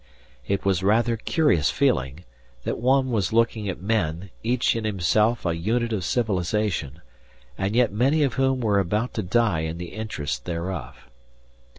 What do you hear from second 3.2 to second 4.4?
looking at men,